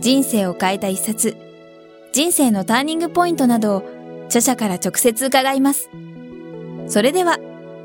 [0.00, 1.36] 人生を変えた一冊、
[2.12, 3.82] 人生のターニングポイントなどを
[4.26, 5.90] 著者から直接伺います。
[6.86, 7.38] それでは、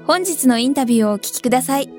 [0.06, 1.90] 本日のインタビューをお聞きください。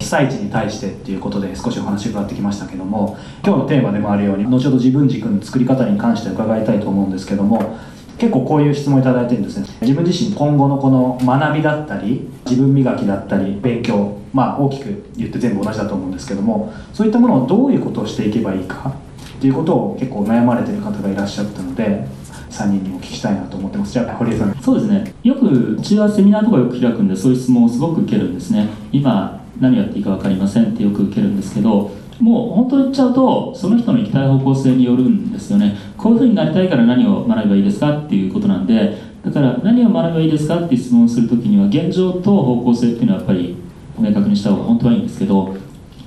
[0.00, 7.78] 被災地に対してっていうことで少しお話伺ってきましたけども今日のテーマでもあるように後ほど自分軸の作り方に関して伺いたいと思うんですけども
[8.18, 9.66] 結構こういう質問いただいてるんですね。
[9.80, 18.94] 自分自身今後のこの学びだったり自分磨きだったり勉強まあ大きく言って全部同じだと思うんですけどもそういったものをどういうことをしていけばいいか
[19.36, 22.06] っていうことを結構悩まれてる方がいらっしゃったので
[22.50, 23.92] 3人にも聞きしたいなと思ってます。
[23.92, 24.54] じゃあ堀江さん。
[24.62, 25.12] そうですね。
[25.24, 28.68] よくうちはセミナーとかよく開くんでそういう質問をすごく受けるんですね。
[28.92, 35.76] 今何やっていいか分かりませんってよく受けるんですけどもう本当に言っちゃうとその人の行きたい方向性によるんですよね。
[35.96, 43.56] こういうふうになりたいから何を学べばいいですかっていうことなんでだから何を学べばいいですかって質問するときには現状と方向性っていうのはやっぱり
[43.98, 45.56] 明確にした方が本当はいいんですけど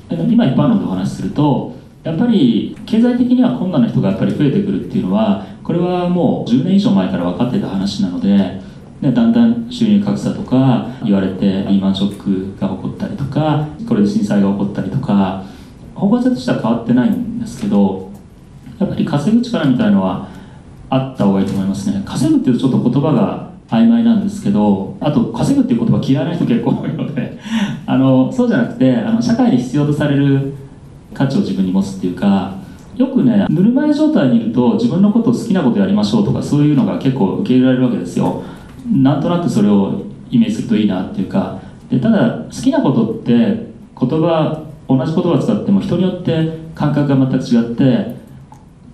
[0.09, 8.61] 今一般論でお話しするとやっぱり経済的には困難な人がやっぱり増えてくるっていうのはこれはもう10年以上前から分かってた話なので
[9.01, 15.43] でだんだん収入格差とか言われてリーマンショックが起こったりとかこれで震災が起こったりとか
[15.97, 18.11] 方向性としては変わってないんですけど
[18.79, 20.29] やっぱり稼ぐ力みたいのは
[20.89, 22.01] あった方がいいと思いますね。
[22.05, 27.37] 稼ぐっていうちょっと言葉が曖昧なんですけどあと稼ぐっていう言葉嫌いな人結構多いので
[27.85, 30.53] あのそうじゃなくてあの社会で必要とされる
[31.13, 32.53] 価値を自分に持つっていうか
[32.95, 38.43] よくねぬるま湯状態にいると自分のことを好きなことやりましょうとかそういうのが結構受け入れられるわけですよ。
[38.89, 41.59] なんとなくそれをイメージするといいなっていうか。
[41.89, 43.67] でただ好きなことって
[43.99, 48.17] 言葉同じ言葉を使っても人によって感覚が全く違って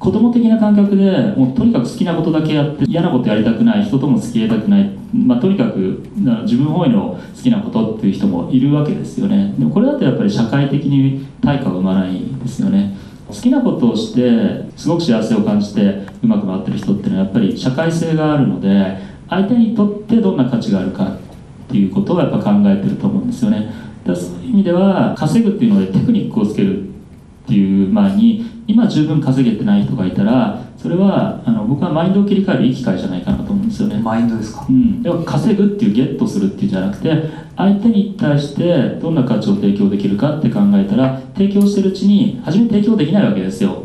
[0.03, 6.03] 子供的な感覚でもうとにかく好きなことだけやって嫌なことやりたくない人とも付き合いたくない、まあ、とにかく
[6.43, 9.53] 自分本位の好きなことっていう人もいるわけですよね。
[9.57, 12.97] でもこれだとやっぱり社会的に対価が生まないですよね。
[13.29, 18.97] 好きなことをしてすごく幸せを感じてうまく回ってる人っていうのはやっぱり社会性があるので
[19.29, 21.17] 相手にとってどんな価値があるかっ
[21.69, 23.71] ていうことをやっぱ考えてると思うんですよね。
[24.05, 26.89] だそういう意味では稼ぐっていうのでテクニックをつける
[27.43, 33.99] っていう前に今十分稼げてない人がいたらそれはあの僕はマインドを切り替えるいい機会じゃないかなと思うんですよね。
[33.99, 37.09] マインドですか、うん、でも稼ぐっていうゲットするっていうんじゃなくて
[37.55, 43.83] 相手に対してどんな価値を提供できるかって考えたら提供してるうちに初め提供できないわけですよ。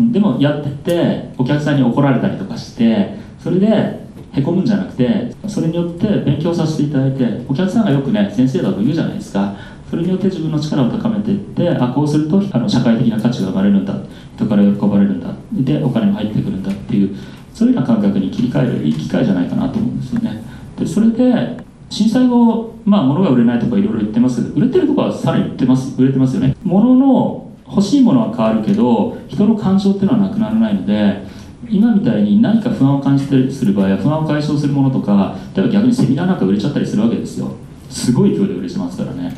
[0.00, 3.99] でもやってってお客さんに怒られたりとかしてそれで
[4.32, 9.54] へこむんじゃなくてそれによって勉強させていただいてお客さんがよくね先生だと言うじゃないですか。
[9.90, 13.94] それによって自分の力を高めていってあこうするとあの社会的な価値が生まれるんだ。
[14.36, 15.34] 人から喜ばれるんだ。
[15.52, 17.16] でお金も入ってくるんだっていう
[17.52, 20.44] そういうような感覚に切り替えるいい機会じゃないかなと思うんですよね。
[20.78, 21.58] でそれで
[21.90, 26.54] 震災後、まあ、物が売れないとかいろいろ言ってますけど売れてるとこはさらに売ってます売れてますよね。
[26.62, 31.24] 物の欲しいものは変わるけど人の感情っていうのはなくならないので
[31.70, 37.52] 今みたいに何か不安を感じたりする場合は不安を解消するものとか例えば逆にセミナーなんか売れちゃったりするわけですよ。
[37.88, 39.34] すごい勢いで売れてますからね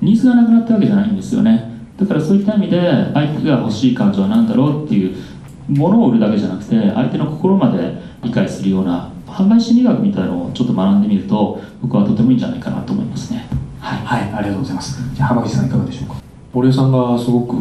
[0.00, 1.72] ニーズがなくなったわけじゃないんですよね。
[1.98, 2.80] だからそういった意味で
[3.14, 5.16] 相手が欲しい感情は何だろうっていう
[5.68, 13.46] ものを売るだけじゃなくて相手の心まで理解するような販売心理学みたいなのをちょっと学んでみると僕はとてもいいんじゃないかなと思いますね。
[13.80, 15.02] はい、はい、ありがとうございます。
[15.14, 16.16] じゃあ浜口さんいかがでしょうか？
[16.52, 17.54] 堀江さんがすごく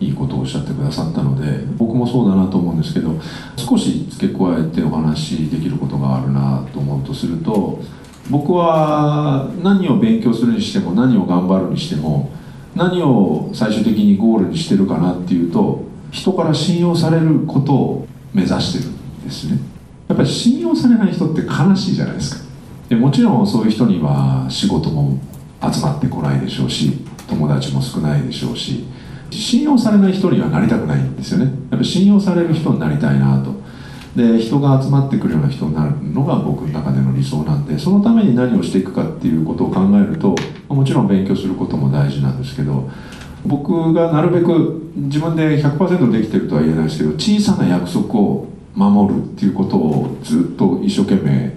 [0.00, 3.18] いいことをおっしゃってくださったので僕もそうだなと思うんですけど
[3.56, 7.80] 少し付け加えてお話しできることがあるなと思うとすると
[8.30, 12.30] 僕は何を勉強するにしても何を頑張るにしても
[12.74, 19.58] 何を最終的にゴールにしてるかなっていうと人から信用されることを目指してるんですね。
[20.08, 22.46] やっぱり信用されない人って悲しいじゃないですか。
[22.88, 25.18] でもちろんそういう人には仕事も
[25.60, 26.92] 集まってこないでしょうし
[27.28, 28.84] 友達も少ないでしょうし
[29.30, 31.52] 信用されない人にはなりたくないんですよね。
[31.70, 33.66] やっぱ信用される人になりたいなと。
[34.16, 40.34] で人が集まってくるような人になるのが僕の中での理想なんでそのために何をしていくかっていうことを考えると
[40.68, 42.88] もちろん勉強することも大事なんですけど
[43.44, 51.54] 僕がなるべく自分で100%できてるとは言えないですけど小さな約束を守るっていうことをずっと一生懸命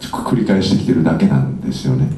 [0.00, 2.08] 繰り返してきてるだけなんですよね。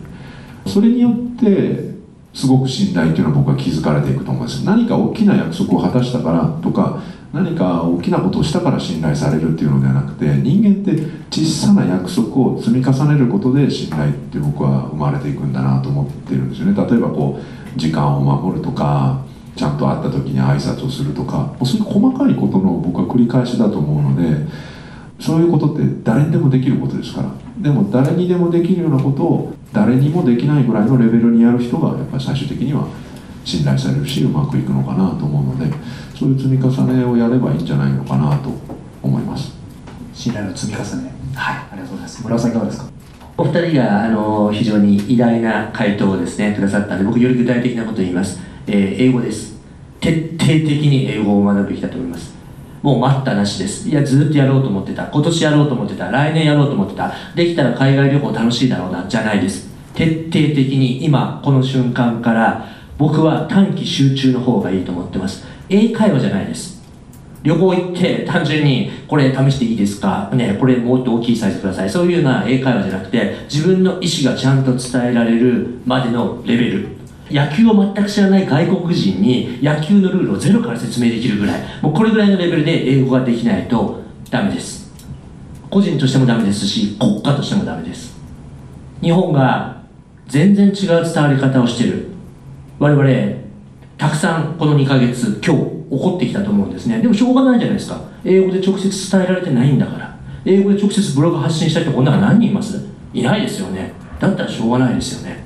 [0.67, 1.94] それによって
[2.35, 4.65] すごく信頼っていうのは僕は築かれていくと思うんです。
[4.65, 7.01] 何か大きな約束を果たしたからとか
[7.33, 11.01] 何か大きなことをしたから信頼されるっていうのではなくて人間って
[11.31, 16.75] 小さな約束を積み重ねることで信頼って僕は生まれていくんだなと思ってるんですよね。
[16.77, 19.25] 例えばこう時間を守るとか
[19.57, 24.47] ちゃんと会った時に挨拶をするとかそういう細かいことの僕は繰り返しだと思うので
[25.21, 27.31] そういうことって誰にでもできることですから。
[27.59, 32.87] でも誰にでもできるようなことを誰にもできないぐらいのレベルにやる人がやっぱり最終的には
[33.45, 35.73] 信頼されるしうまくいくのかなと思うので
[36.19, 38.51] そういう積み重ねをやればいいんじゃないのかなと
[39.03, 39.53] 思います。
[40.13, 41.13] 信頼の積み重ね。
[41.35, 41.57] はい。
[41.57, 42.23] ありがとうございます。
[42.23, 42.87] 村尾さんいかがですか？
[43.37, 49.55] お二人があの非常に偉大な回答をですねくださったので僕より具体的なことを言います、えー英語です。
[50.01, 52.35] 徹底的に英語を学ぶべきだと思います
[52.85, 53.89] もう待ったなしです。
[53.89, 55.07] いやずっとやろうと思ってた。
[55.07, 56.11] 今年やろうと思ってた。
[56.11, 57.15] 来年やろうと思ってた。
[57.35, 59.07] できたら海外旅行楽しいだろうな。
[59.09, 59.71] じゃないです。
[59.95, 65.47] 徹底的に今この瞬間から僕は短期集中の方がいいと思ってます。
[65.71, 66.85] 英会話じゃないです。
[67.43, 70.29] 旅行行って単純にこれ試していいですか？
[70.35, 71.89] ねこれもっと大きいサイズください。
[71.89, 76.89] そういうような英会話じゃなくて自分の意思がちゃんと伝えられるまでのレベル。
[77.31, 84.93] 野球を全く知らない外国人に野球のルールをゼロから説明できるぐらいもうこれぐらいのレベルで英語ができないとダメです。
[85.71, 88.15] 個人としてもダメですし国家としてもダメです。
[89.00, 89.82] 日本が
[90.29, 92.09] 全然違う伝わり方をしてる。
[92.79, 93.44] 我々
[93.97, 97.00] たくさんこの2ヶ月今日起こってきたと思うんですね。
[97.00, 98.00] でもしょうがないじゃないですか。
[98.25, 100.19] 英語で直接伝えられてないんだから。
[100.44, 102.85] 英語で直接ブログ発信した人こんなの何人います？
[103.12, 103.93] いないですよね。
[104.19, 105.44] だったらしょうがないですよね。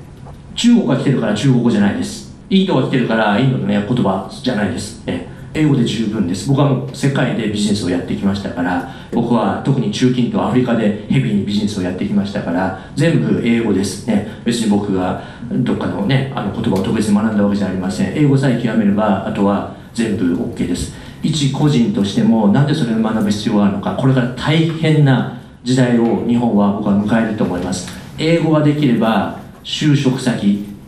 [0.59, 2.35] 中国が来てるから中国語じゃないです。
[2.49, 5.01] インドが来てるからインドの、ね、言葉じゃないです。
[5.07, 6.49] え英語で十分です。
[6.49, 14.05] 僕はもう世界でビジネスをやってきましたから僕は特に中近東アフリカでヘビーにビジネスをやってきましたから全部英語です。
[14.07, 14.27] ね。
[14.43, 18.17] 別に僕がどっかのねあの言葉を特別に学んだわけじゃありません。
[18.17, 20.93] 英語さえ極めればあとは全部 OK です。
[21.23, 23.95] 一個人としてもなんでそれを学ぶ必要があるのか。
[23.95, 27.89] これから大変な時代を日本は僕は迎えると思います。
[28.17, 30.37] 英語ができれば就職先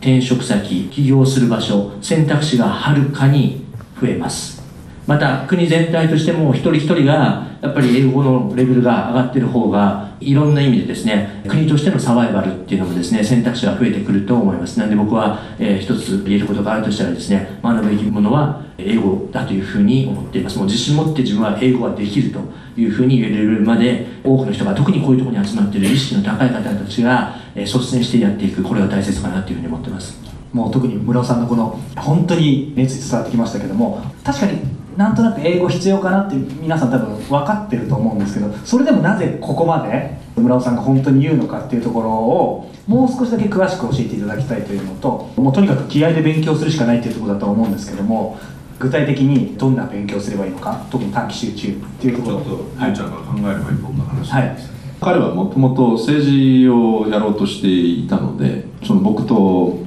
[0.00, 3.64] 転職先起業する場所選択肢がはるかに
[4.00, 4.61] 増えます。
[5.06, 14.78] また国全体としても一人一人がやっぱり英語のレベルが上がってる方がいろんな意味でですね国としてのサバイバルっていうのもですね選択肢が増えてくると思います。
[14.78, 20.58] なんで僕は、えー一つ言えることがあるとしたらですね学ぶべきものは英語だというふうに思っています。
[20.58, 22.40] もう自信持って自分は英語ができると
[22.80, 28.62] いうふうに言えるまで多くの人が特にこういうところに集まっている意識の高い方たちが、えー率先してやっていく。
[28.62, 30.20] これが大切かなというふうに思ってます。
[30.52, 48.38] もう特に村尾さんのこの本当に熱意伝わってきましたけども確かになんとなく英語必要かなって皆さん多分分かってると思うんですけどそれでもなぜここまで村尾さんが本当に言うのかっていうところをもう少しだけ詳しく教えていただきたいというのともうとにかく気合で勉強するしかないっていうところだと思うんですけども
[48.78, 52.40] 具体的にどんな勉強をすればいいのか特に短期集中っていうところ。
[52.40, 54.56] ちょっとゆうちゃんが考えればいい僕の話はい。
[55.00, 59.78] 彼はもともと政治をやろうとしていたのでその僕と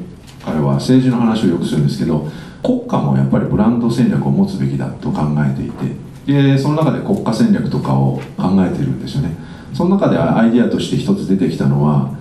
[0.45, 2.27] 彼は政治の話をよくするんですけど
[2.65, 5.95] 国家もやっぱりブランド戦略を持つべきだと考えていて
[6.25, 9.35] でその中で国家戦略とかを考えてるんですよね。
[9.71, 12.17] その中でアイデアとして一つ出てきたのは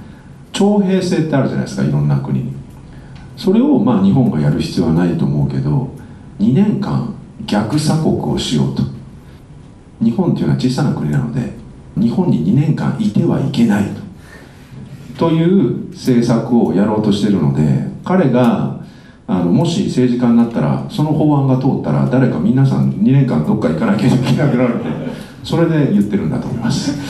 [0.52, 2.40] 徴兵制ってあるじゃないですかいろんな国。
[2.40, 2.52] に
[3.38, 5.90] それをまあ日本がやる必要はないと思うけど
[6.38, 7.14] 2年間
[7.46, 8.82] 逆鎖国をしようと。
[10.02, 11.52] 日本っていうのは小さな国なので
[11.96, 13.86] 日本に2年間いてはいけない
[15.16, 15.28] と。
[15.28, 18.73] という政策をやろうとしてるので彼が
[19.26, 24.90] あのもし政治家になったらその法案が通ったら誰か皆さん2年間どっか行かなきゃいけなくなるんで
[25.42, 26.92] それで言ってるんだと思います。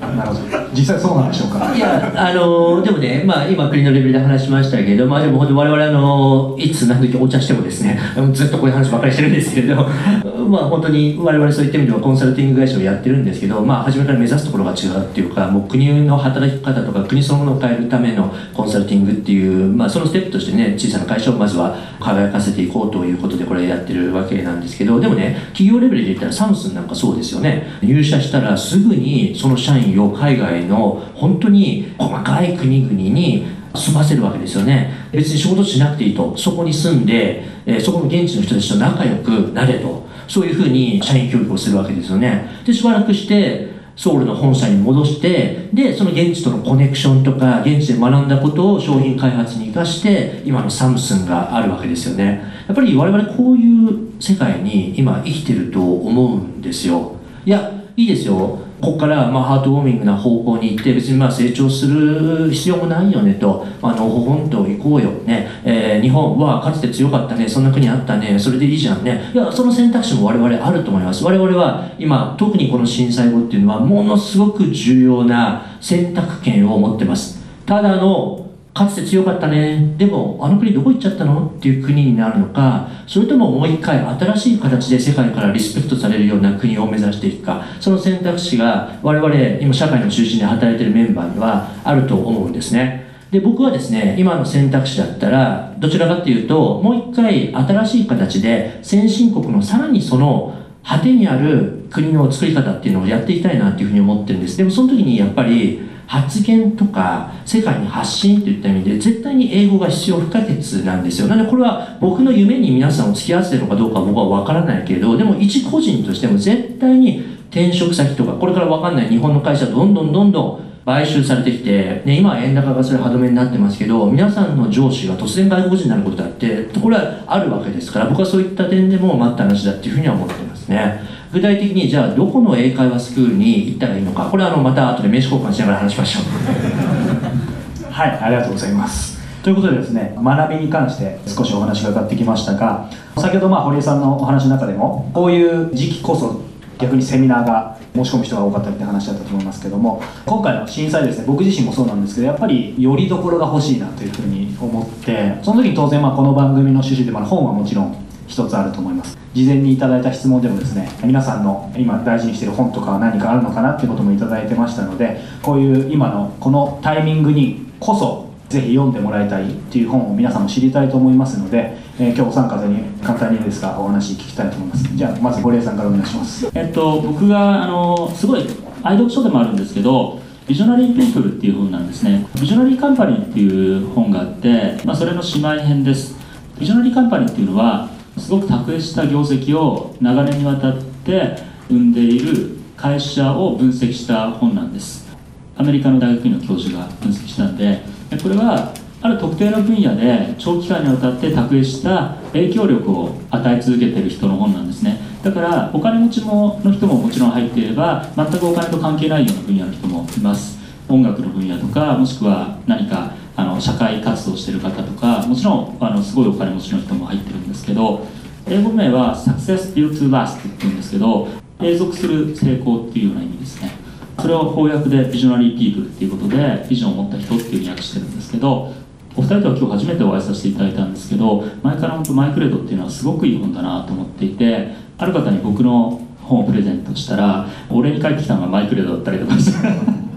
[0.00, 0.40] なるほど。
[0.74, 1.74] 実際そうなんでしょうか？
[1.74, 7.98] いや、あのでもね、まあ、今、国のレベルで話しましたけど、まあ、でも本当、我々あのいつ何時お茶してもですね、
[8.32, 9.76] ずっとこういう話ばっかりしてるんですけれど、
[10.48, 35.08] まあ、本当に我々そういった意味ではコンサルティング会社をやってるんですけど、まあ、初めから目指すところが違うっていうか、もう国の働き方とか、国そのものを変えるためのコンサルティングっていう、まあ、そのステップとしてね、小さな会社をまずは輝かせていこうということで、これやってるわけなんですけど、でもね、企業レベルで言ったら、サムスンなんかそうですよね、入社したらすぐにその社員を海外の本当に細かい国々に住ませるわけですよね。
[35.12, 36.36] 別に仕事しなくていいと。
[36.36, 40.02] そこに住んで、えーそこの現地の人たちと仲良くなれと。
[40.28, 42.48] そういうふうに社員教育をするわけですよね。
[42.64, 52.42] でしばらくしてソウルの本社に戻してでその現地とのコネクションとか現地で学んだことを商品開発に生かして今のサムスンがあるわけですよね。
[52.66, 57.16] やっぱり我々こういう世界に今生きてると思うんですよ。
[57.44, 58.60] いやいいですよ。
[58.82, 69.30] ここからまあハートウォーミングな方向に行って別にまあ成長する必要もないよねとあのほほんと行こうよね、えー日本はかつて強かったねそんな国あったねそれでいいじゃんね。
[69.32, 71.24] いやその選択肢も我々あると思います。
[71.24, 77.40] 我々は今特にこの震災後っていうのはものすごく重要な選択権を持ってます。
[77.64, 78.41] ただの
[78.74, 79.94] かつて強かったね。
[79.98, 81.46] でもあの国どこ行っちゃったの？
[81.46, 87.64] っていう国になるのかそれとももう一回新しい形で世界からリスペクトされるような国を目指していくか。
[87.80, 93.02] その選択肢が我々今社会の中心で働いているメンバーにはあると思うんですね。
[93.30, 104.56] で僕はですね今の選択肢だったらどちらかっていうともう一回新しい形で先進国のさらにその果てにある国の作り方っていうのをやっていきたいなっていうふうに思ってるんです。
[104.56, 110.50] でもその時にやっぱり発言とか世界に発信といった意味で絶対に英語が必要不可欠
[110.84, 111.26] なんですよ。
[111.26, 131.11] なのでこれは僕の夢に皆さんを付き合わせてるのかどうか僕は分からないけれどでも一個人としても絶対に転職先とかこれから分かんない日本の会社どんどんどんどん買収されてきて、ね、今は円高がそれ歯止めになってますけど皆さんの上司が突然外国人になることだってこれはあるわけですから僕はそういった点でも待った話だっていうふうには思ってますね。
[131.32, 139.20] 具体的にじゃあどこの英会話スクールに行ったらいいのかこれはあのまた後で名刺交換しながら話しましょうはい、ありがとうございます。
[139.42, 146.40] ということでですね、学びに関して少しお話が伺ってきましたが、先ほどまあ堀江さんのお話の中でも、こういう時期こそ
[146.78, 157.96] 逆にセミナーが申し込む人が多かったりって話だったと思いますけども、今回の震災ですね、僕自身もそうなんですけど、やっぱりよりどころが欲しいなというふうに思って、その時に当然まあこの番組の趣旨で、まあ、本はもちろん
[158.32, 159.18] 一つあると思います。
[159.34, 174.96] 事前にいただいた質問でもですね皆さんの今大事にしてる本とかは何かあるのかなってこともいただいてましたのでこういう今のこのタイミングにこそぜひ読んでもらいたいっていう本を皆さんも知りたいと思いますので、えー今日お三方に簡単にですがお話聞きたいと思います。
[174.96, 176.50] じゃあまず堀江さんからお願いします。
[176.54, 178.46] えっと、僕があのすごい
[178.82, 182.26] 愛読書でもあるんですけど「ビジョナリー・ピープル」っていう本なんですね。
[182.40, 186.16] ビジョナリー・カンパニーっていう本があって、まあ、それの姉妹編です。
[186.58, 187.88] ビジョナリー・カンパニーっていうのは
[188.18, 191.36] すごく卓越した業績を長年にわたって
[191.68, 195.08] 生んでいる会社を分析した本なんです。
[195.56, 197.82] アメリカの大学院の教授が分析したんで
[198.22, 205.00] これはある特定の分野で長期間にわたって卓越した影響力を与え続けている人の本なんですね。
[205.22, 210.58] だからお金持ちもの人ももちろん入っていれば全くお金と関係ないような分野の人もいます。
[210.88, 213.12] 音楽の分野とかもしくは何か
[213.54, 218.06] の社会活動してる方とかもちろんあのすごいお金持ちの人も入ってるんですけど
[218.46, 221.28] 英語名は Success Built to Last っていうんですけど
[221.60, 223.70] 永続する成功っていうような意味ですね。
[224.18, 228.72] それを翻訳でビジョナリーピープルっていうことでビジョンを持った人っていうふうに訳してるんですけど
[229.16, 240.11] お二人とは今日初めてお会いさせていただいたんですけど前から本当マイクレードっていうのはすごくいい本だなと思っていてある方に僕の本をプレゼントしたら俺に返ってきたのがマイクレードだったりとかして。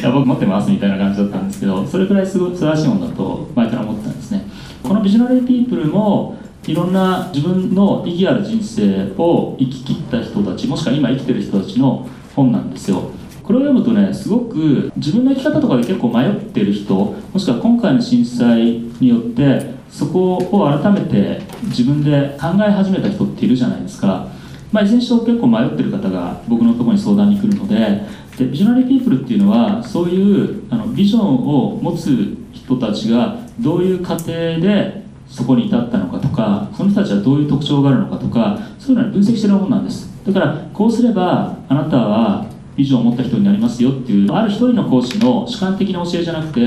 [0.00, 4.44] いや僕持ってますみたいな感じだったんですけどそれくらいすごい素晴らしい本だと前から思ってたんですね。
[4.82, 13.10] このビジョナリーピープルもいろんな自分の意義ある人生を生き切った人たちもしくは今生きてる人たちの本なんですよ。
[13.42, 24.28] これを読むとねすごく自分の生き方とかで結構迷ってる人もしくは今回の震災によってそこを改めて自分で考え始めた人っているじゃないですか、
[24.70, 28.02] まあ、いずれにしろ結構迷ってる方が僕のところに相談に来るので
[28.38, 34.26] でビジョナリーピープルっていうのはそういうあのビジョンを持つ人たちがどういう過程
[34.60, 40.08] でそこに至ったのかとかその人たちはどういう特徴があるのかとかそういうのを分析してるものなんです。
[40.24, 46.60] だからこうすればあなたはビジョンを持った人になりますよっていうある一人の講師の主観的な教えじゃなくて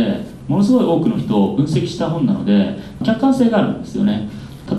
[0.48, 4.28] ものすごい多くの人を分析した本なので客観性があるんですよね。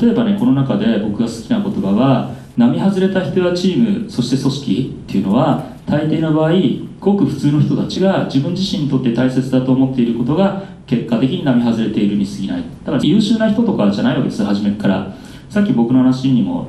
[0.01, 6.53] 例えばねこの中で僕が好きな言葉は並外れた人やチームそして組織っていうのは大抵の場合
[7.01, 12.65] ごく普通の人たちが自分自身にとって大切だと思っていることが結果的に並外れているに過ぎない。
[12.85, 15.15] だから優秀な人とかじゃないわけです初めから。
[15.49, 16.69] さっき僕の話にも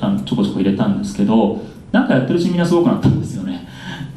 [0.00, 3.66] あのちょこちょこ入れたんですけどなんかやってるうちにみんなすごくなったんですよね。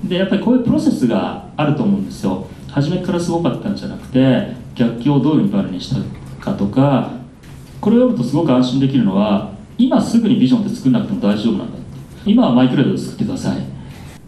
[0.04, 2.48] でやっぱりこういうプロセスがあると思うんですよ。
[2.70, 7.12] 初めからすごかったんじゃなくて逆境をどういうふうにしたかとか
[7.80, 11.82] これを読むとすごく安心できるのは今すぐにビジョンって作んなくても大丈夫なんだって。
[12.26, 13.58] 今はマイクレードで作ってください。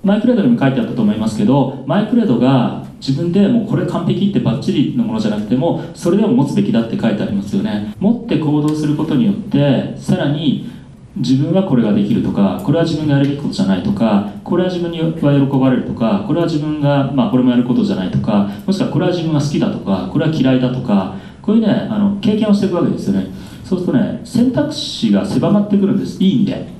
[0.03, 7.93] マイクレードにも書いてあったと思いますけどマイクレードが自分でもうこれ完璧ってバッチリのものじゃなくてもそれでも持つべきだって書いてありますよね。
[7.99, 10.69] 持って行動することによってさらに
[11.15, 15.21] 自分はこれができるとかこれは自分がやるべきことじゃないとかこれは自分には喜
[15.57, 23.27] ばれるとかこれは自分が、まあ、これもやることじゃないとかもしくはこれは自分が好きだとかこれは嫌いだとかこういうねあの経験をしていくわけですよね。
[23.63, 26.21] そうするとね選択肢が狭まってくるんです。
[26.21, 26.73] いい意味で。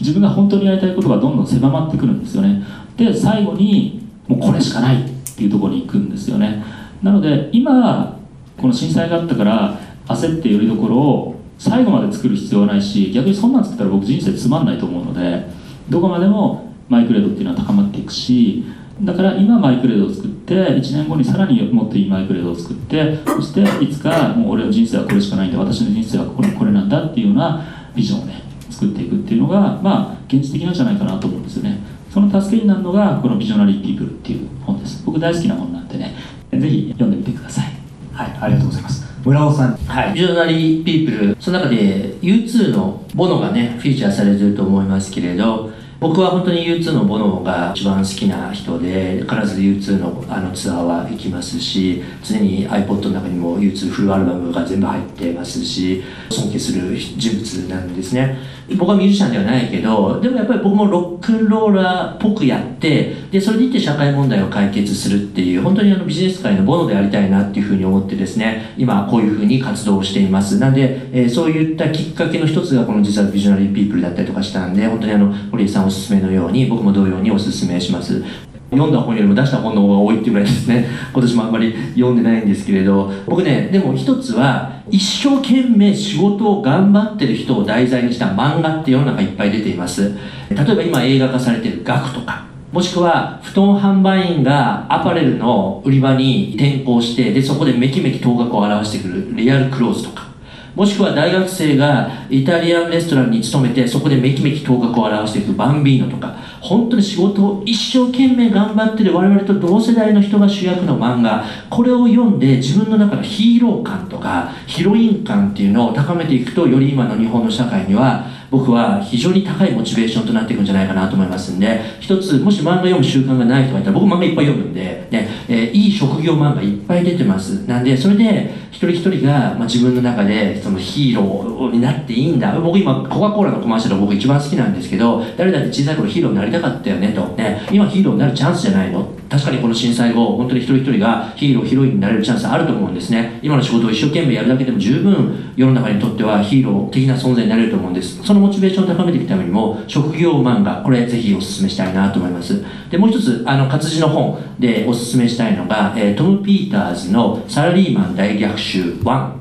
[0.00, 2.62] 自分が本当にやりたいことがどんどん狭まってくるんですよね。
[2.96, 6.64] で最後にもうこれしかないっていうところに行くんですよね。
[7.02, 8.18] なので今
[8.56, 15.46] この震災があったから焦ってよりどころを最後まで作る必要はないし逆にそんなん作ったら僕人生つまんないと思うので
[15.88, 18.64] どこまでもマイクレードっていうのは高まっていくし
[19.02, 31.78] だから今マイクレードを作って1年後にさらにもっといいマイクレードを作ってそしていつかもう俺の人生はこれしかないんだ私の人生はこれこれなんだっていうようなビジョンをね作っていくっていうのがまあ現実的なんじゃないかなと思うんですよね。
[32.12, 35.02] その助けになるのがこの「ビジョナリー・ピープル」っていう本です。
[35.06, 36.14] 僕大好きな本なんでね
[36.52, 37.64] ぜひ読んでみてください。
[38.12, 39.10] はいありがとうございます。
[39.24, 39.76] 村尾さん。
[39.76, 58.38] はい、ビジョナリーピープル、その中で U2 のボノがね、フィーチャーされてると思いますけれど、僕は本当に U2 のボノが一番好きな人で、必ず U2 のあのツアーは行きますし、常に iPod の中にも U2 フルアルバムが全部入ってますし、尊敬する人物なんですね。
[58.76, 70.58] 僕はミュージシャンではないけど、でもやっぱり僕もロックンローラーっぽくやって、で、それでいって社会問題を解決するっていう、本当にあのビジネス界のボノでありたいなっていうふうに思ってですね、今こういうふうに活動をしています。
[70.58, 78.22] なんで、えーそういったきっかけの一つがこの実はビジュアリーピープルだったりとかしたんで、本当にあの、堀江さんおすすめのように、僕も同様におすすめします。
[78.70, 80.86] 読んだ本よりも出した本の方が多いっていうぐらいですね。
[81.12, 83.12] 今年もあんまり読んでないんですけれど。
[83.26, 90.14] 僕ねでも一つは一生懸命仕事を頑張ってる人を題材にした漫画って世の中いっぱい出ています。
[90.50, 92.50] 例えば今映画化されてる「ガク」とか。
[92.72, 100.29] もしくは布団販売員がアパレルの売り場に転校してでそこでめきめき頭角を現してくるリアルクローズとか。
[100.74, 127.66] もしくは大学生がイタリアンレストランに勤めてそこでめきめき頭角を現していくバンビーノとか本当に仕事を一生懸命頑張ってる我々と同世代の人が主役の漫画これを読んで自分の中のヒーロー感とかヒロイン感っていうのを高めていくとより今の日本の社会には僕は非常に高いモチベーションとなっていくんじゃないかなと思いますんで一つもし漫画読む習慣がない人がいたら僕漫画いっぱい読むんで、ねえーいい職業漫画いっぱい出てます。
[127.66, 132.58] なんでそれで一人一人が、まあ、自分の中でそのヒーローになっていいんだ。
[132.58, 139.06] 僕今コカ・コーラのコマーシャル僕一番好きなんですけど誰だって小さい頃ヒーローになりたかったよねと、ね、今ヒーローになるチャンスじゃないの？
[139.28, 143.38] 確かにこの震災後本当に一人一人がヒーローヒロインになれるチャンスあると思うんですね。
[143.42, 148.22] 今の仕事を一生懸命やるだけでも十分世の中にとってはヒーロー的な存在になれると思うんです。
[148.24, 152.64] そのモチベーションを高めていくためにも職業漫画これぜひお勧めしたいなと思います。
[152.90, 159.32] でもう一つあの活字の本でおすすめしたいのが、えートム・ピーターズの「サラリーマン大逆襲1」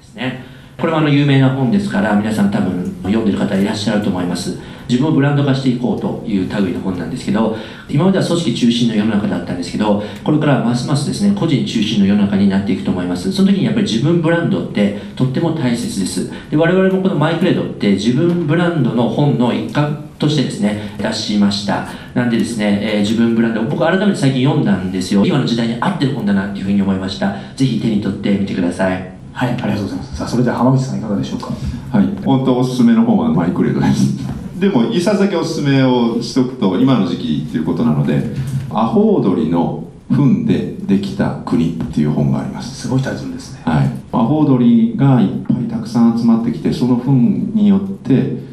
[0.00, 0.44] ですね。
[0.78, 4.58] これはあの有名な本ですから皆さん多分読んでる方いらっしゃると思います。
[4.88, 7.56] 自分をブランド化していこうという類の本なんですけど
[7.88, 13.32] 今までは組織中心の世の中だったんですけどこれからはますますですね個人中心の世の中になっていくと思います。
[13.32, 16.30] その時にやっぱり自分ブランドってとっても大切です。
[16.50, 21.86] で我々もこのマイクレードって自分ブランドの本の一環としてですね出しました。
[22.14, 25.24] なんでですね、えー自分ブランド僕改めて最近読んだんですよ。
[25.26, 27.36] 今の時代に合ってる本だなっていうふうに思いました。
[27.54, 29.12] ぜひ手に取ってみてください。
[29.32, 30.16] はいありがとうございます。
[30.16, 31.52] さあそれでは浜口さんいかがでしょうか？
[31.92, 34.35] はい、本当おすすめの本はマイクレードです。
[34.58, 38.22] でも一冊だけおすすめをしとくと今の時期っていうことなので
[38.72, 42.82] 「アホウドリの糞でできた国」っていう本があります。
[42.82, 43.60] すごいタイトルですね。
[43.64, 48.44] はい、アホウドリがいっぱいたくさん集まってきてその糞によって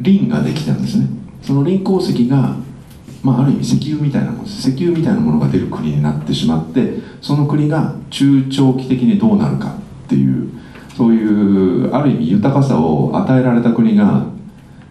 [0.00, 1.06] リンができたんですね。
[1.42, 2.56] そのリン鉱石が、
[3.22, 10.48] まあ、ある意味石油みたいなもの石油みたいなものが出る国になってしまってその国が中長期的にどうなるかっていう
[10.96, 14.24] そういうある意味豊かさを与えられた国が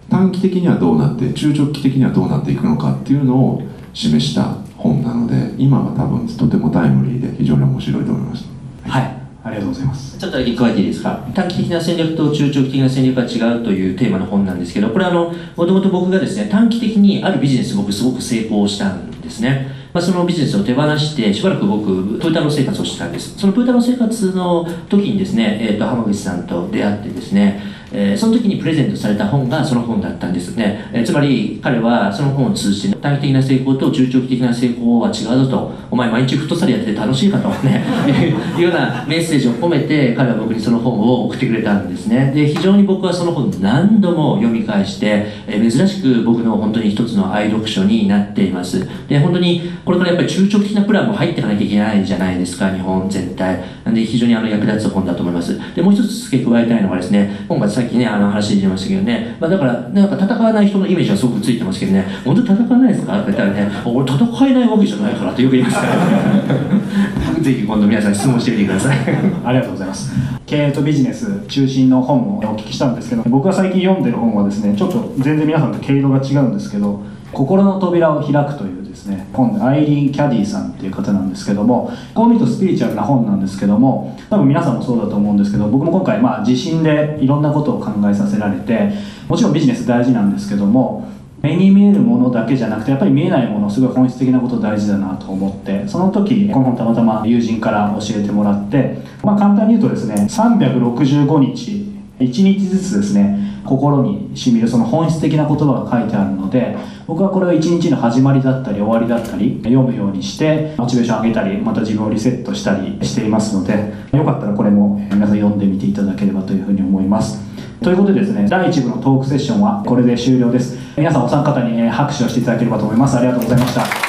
[0.10, 3.62] 短期的にはどうなって中長期的にはどうなっていくのかっていうのを
[3.94, 8.46] 示した本なので今は多分とてもタイムリーで非常に面白いと思います。
[8.84, 9.20] はい。
[9.42, 10.18] ありがとうございます。
[10.18, 11.26] ちょっとだけ加えていいですか？
[11.34, 23.38] 短期的な戦略と中長期的な戦略が違うというテーマの本なんですけどこれはあのもともと僕がですね短期的にあるビジネス僕すごく成功したんですね、まあ、そのビジネスを手放してしばらく僕トヨタの生活をしてたんです。
[23.38, 37.84] そのトヨタの生活の時にですね、えー、と浜口さんと出会ってですねえーその時にプレゼントされた本がその本だったんですね、えーつまり彼はその本を通じて短期的な成功と中長期的な成功は違うぞとお前毎日フットサルやってて楽しいかとね
[38.58, 42.32] いうようなメッセージを込めて彼は僕にその本を送ってくれたんですね。
[42.36, 48.88] で非常に僕はその本何度も読み返して、えー珍しく僕の本当に一つの愛読書になっています。
[49.08, 53.60] で本当にこれからやっぱり中長期的なプランも入っていかなきゃいけないじゃないですか日本全体。
[53.86, 55.60] なんで非常にあの役立つ本だと思います。
[55.76, 62.06] でもう一つ付け加えたいのがですね本がさっきねあの話に出ましたけどね、まあ、だからなんか戦わない人のイメージはすごくついてますけどね。
[62.26, 63.22] 本当に戦わないですか？
[63.22, 67.40] って言ったらね俺戦えないわけじゃないからってよく言いますからね。
[67.42, 68.98] ぜひ今度皆さん質問してみてください。
[69.46, 70.14] ありがとうございます。
[70.46, 88.92] 経営とビジネス中心の本をお聞きしたんですけど僕が最近読んでる本はですねちょっと全然皆さんと毛色が違うんですけど「心の扉を開く」というですね本アイリーン・キャディさんっていう方なんですけどもこう見るとスピリチュアルな本なんですけども多分皆さんもそうだと思うんですけど僕も今回まあ自信でいろんなことを考えさせられて
[89.28, 91.08] もちろんビジネス大事なんですけども
[91.42, 101.90] 目に見えるものだけじゃなくてやっぱり見えないものすごい本質的なこと大事だなと思ってその時この本たまたま友人から教えてもらってまあ簡単に言うとですね365日
[102.20, 106.76] 1日ずつですね心にしみるその本質的な言葉が書いてあるので
[107.08, 117.48] 僕はこれを一日の始まりだったり終わりだったり読むようにしてモチベーション上げたりまた自分をリセットしたりしていますのでよかったらこれも皆さん読んでみていただければというふうに思います。
[117.82, 120.78] ということでですね第1部のトークセッションはこれで終了です。
[120.98, 123.18] 皆さんお三方に拍手をしていただければと思います。
[123.18, 124.09] ありがとうございました。